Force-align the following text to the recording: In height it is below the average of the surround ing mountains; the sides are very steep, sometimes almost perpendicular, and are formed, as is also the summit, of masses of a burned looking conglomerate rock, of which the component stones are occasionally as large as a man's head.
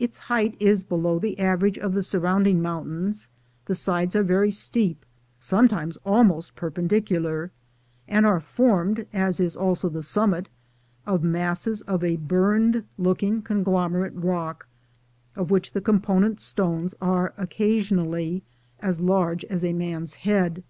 In 0.00 0.10
height 0.22 0.56
it 0.58 0.66
is 0.66 0.82
below 0.82 1.20
the 1.20 1.38
average 1.38 1.78
of 1.78 1.94
the 1.94 2.02
surround 2.02 2.48
ing 2.48 2.60
mountains; 2.60 3.28
the 3.66 3.74
sides 3.76 4.16
are 4.16 4.24
very 4.24 4.50
steep, 4.50 5.06
sometimes 5.38 5.96
almost 6.04 6.56
perpendicular, 6.56 7.52
and 8.08 8.26
are 8.26 8.40
formed, 8.40 9.06
as 9.12 9.38
is 9.38 9.56
also 9.56 9.88
the 9.88 10.02
summit, 10.02 10.48
of 11.06 11.22
masses 11.22 11.82
of 11.82 12.02
a 12.02 12.16
burned 12.16 12.82
looking 12.98 13.42
conglomerate 13.42 14.16
rock, 14.16 14.66
of 15.36 15.52
which 15.52 15.70
the 15.72 15.80
component 15.80 16.40
stones 16.40 16.96
are 17.00 17.32
occasionally 17.38 18.42
as 18.80 18.98
large 18.98 19.44
as 19.44 19.62
a 19.62 19.72
man's 19.72 20.14
head. 20.26 20.64